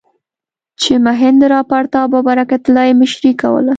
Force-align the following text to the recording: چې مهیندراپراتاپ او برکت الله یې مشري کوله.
چې 0.81 0.93
مهیندراپراتاپ 1.05 2.11
او 2.17 2.21
برکت 2.29 2.61
الله 2.67 2.83
یې 2.87 2.93
مشري 3.01 3.31
کوله. 3.41 3.69